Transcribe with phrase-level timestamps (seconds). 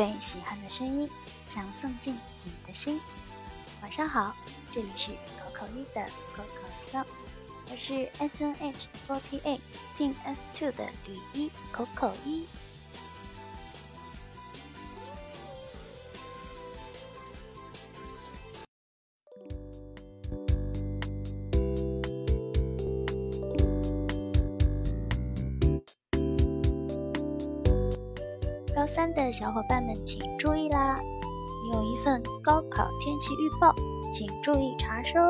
[0.00, 1.10] 最喜欢的声音，
[1.44, 2.98] 想送进你的心。
[3.82, 4.34] 晚上好，
[4.72, 6.02] 这里是口口一的
[6.34, 7.04] 口口骚，
[7.70, 9.60] 我是 S N H forty eight
[9.98, 12.46] Team S two 的吕一口口一。
[28.92, 30.98] 三的小伙伴们请注意啦！
[31.64, 33.72] 你有一份高考天气预报，
[34.12, 35.20] 请注意查收。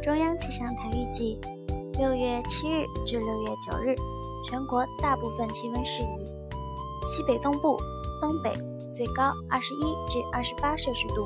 [0.00, 1.40] 中央气象台预计，
[1.98, 3.96] 六月七日至六月九日，
[4.48, 6.06] 全国大部分气温适宜。
[7.10, 7.76] 西北东部、
[8.20, 8.52] 东北
[8.94, 11.24] 最高二十一至二十八摄氏度；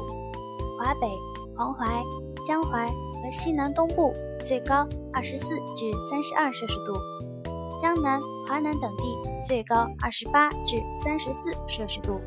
[0.78, 1.06] 华北、
[1.54, 2.02] 黄淮、
[2.46, 4.10] 江淮和西南东部
[4.42, 6.94] 最高二十四至三十二摄氏度；
[7.82, 9.18] 江南、华南等地。
[9.44, 12.20] 最高二十八至三十四摄氏度。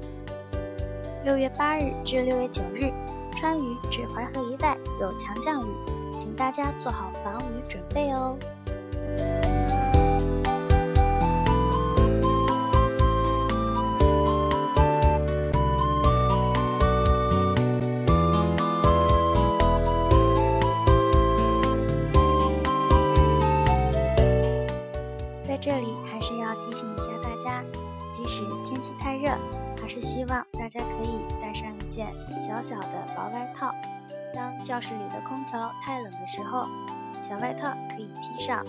[1.23, 2.91] 六月八日至六月九日，
[3.31, 5.71] 川渝至淮河一带有强降雨，
[6.19, 8.37] 请大家做好防雨准备哦。
[31.95, 33.73] 件小小的薄外套。
[34.33, 36.67] 当教室里的空调太冷的时候，
[37.23, 38.65] 小外套可以披上。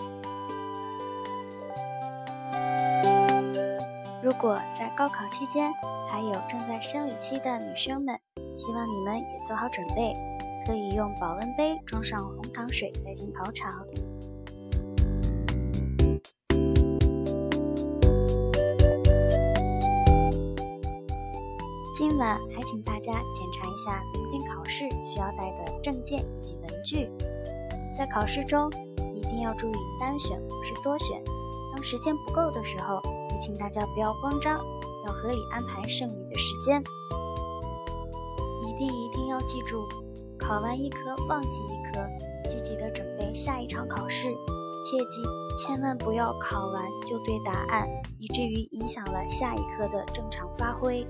[4.23, 5.71] 如果在高考期间
[6.09, 8.17] 还有正在生理期的女生们，
[8.57, 10.13] 希望你们也做好准备，
[10.65, 13.85] 可以用保温杯装上红糖水带进考场。
[21.97, 27.09] 今晚还请大家检查一下明天考试需要带的证件以及文具。
[27.97, 28.69] 在考试中
[29.15, 31.19] 一定要注意单选不是多选。
[31.73, 34.63] 当时间不够的时候，也请大家不要慌张，
[35.07, 36.79] 要合理安排剩余的时间。
[38.61, 39.87] 一定一定要记住，
[40.37, 42.07] 考完一科忘记一科，
[42.47, 44.27] 积极的准备下一场考试。
[44.83, 45.23] 切记，
[45.57, 51.03] 千万不要考完就对答案，以至于影响了下一科的正常发挥。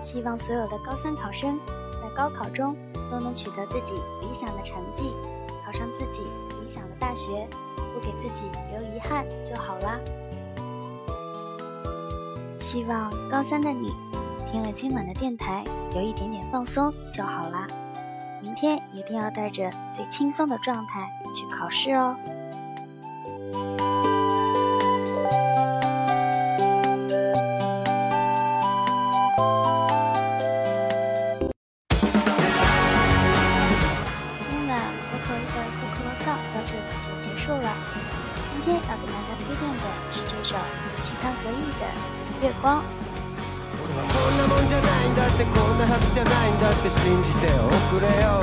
[0.00, 1.58] 希望所有的高三考生
[2.00, 2.76] 在高考中
[3.10, 5.04] 都能取得自己理想的成绩，
[5.64, 6.22] 考上自己
[6.60, 7.48] 理想的大学，
[7.92, 9.98] 不给自己留遗憾就好啦。
[12.58, 13.92] 希望高三的你
[14.50, 15.64] 听了今晚的电台，
[15.94, 17.66] 有一点点放松就好啦。
[18.40, 22.16] 明天一定要带着最轻松的状态去考试哦。
[34.50, 34.78] 今晚
[35.10, 37.72] 可口一的可口骚到这里就结束了。
[38.50, 40.56] 今天要给大家推荐的是这首
[41.00, 41.86] 齐藤和义的
[42.42, 42.82] 《月光》。
[43.92, 48.40] こんなもんじゃないんだってこんなはずじゃないんだって信じておくれよ。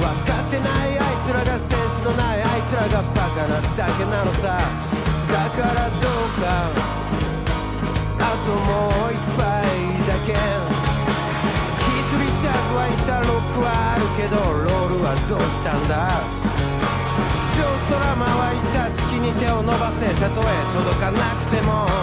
[0.00, 4.58] 分かってないあいつらがセンスのないあいつらがバカなだけなのさ。
[5.28, 6.72] だからどうか
[8.20, 9.44] あともう一杯
[10.08, 10.32] だけ。
[10.32, 16.24] キスリチャーズはいたロックはあるけどロールはどうしたんだ。
[17.52, 20.08] ジョーストラマはいた月に手を伸ばせ。
[20.18, 22.01] たとえ届かなくても。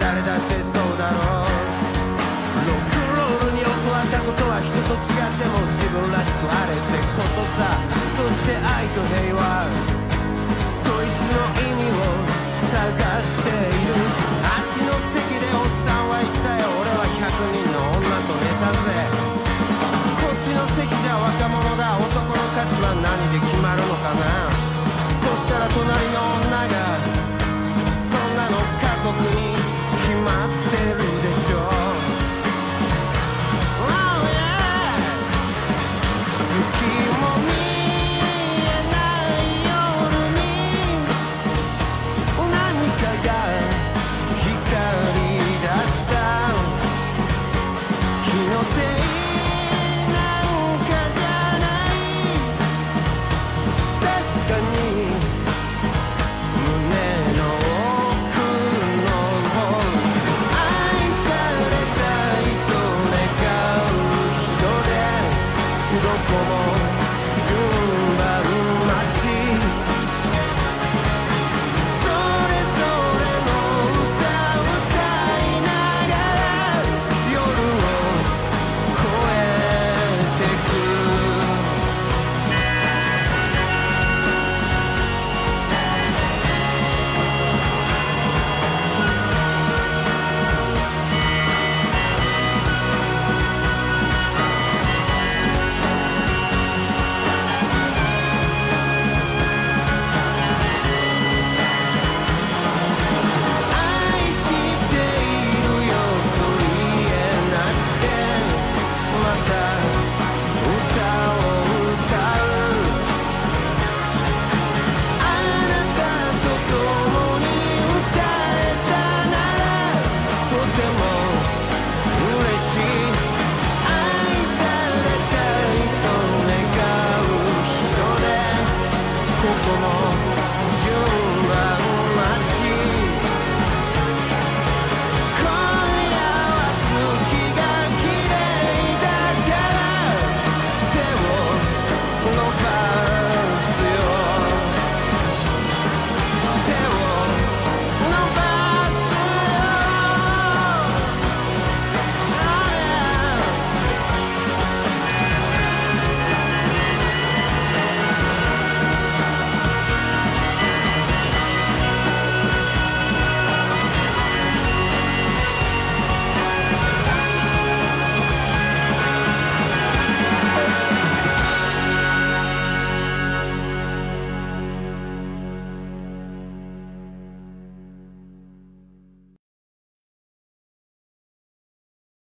[0.00, 1.50] 誰だってそうだろう。
[2.64, 7.78] ロックンロールに教わったことは人と違っても自分らしくあれってことさ。
[8.14, 9.33] そして愛と平和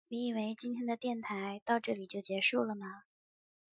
[0.07, 3.05] 你以为今天的电台到这里就结束了吗？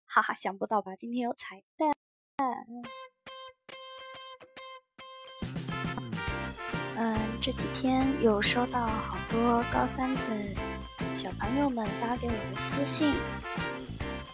[0.06, 0.96] 哈哈，想不到吧？
[0.96, 1.92] 今天有彩蛋。
[6.96, 10.20] 嗯，这几天有收到好多高三的
[11.14, 13.10] 小朋友们发给我的私信。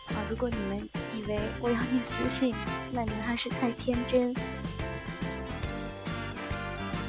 [0.07, 2.55] 啊，如果你们以为我要念私信，
[2.93, 4.33] 那你们还是太天真。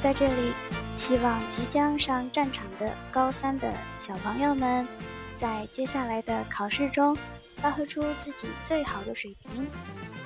[0.02, 0.52] 在这里，
[1.00, 4.86] 希望即将上战场的高三的小朋友们，
[5.34, 7.16] 在接下来的考试中
[7.56, 9.66] 发挥出自己最好的水平。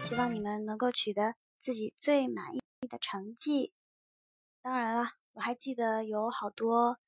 [0.03, 3.73] 希望你们能够取得自己最满意的成绩。
[4.63, 6.99] 当然了，我还记得有好多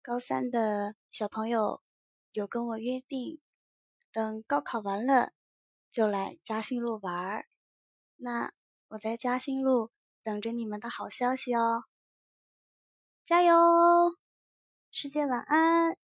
[0.00, 1.82] 高三的小朋友
[2.30, 3.40] 有跟我约定，
[4.12, 5.32] 等高考完了
[5.90, 7.48] 就来嘉兴路玩儿。
[8.18, 8.52] 那
[8.90, 9.90] 我在嘉兴路
[10.22, 11.86] 等着你们的好消息哦。
[13.26, 14.16] 加油，
[14.92, 15.96] 世界晚安。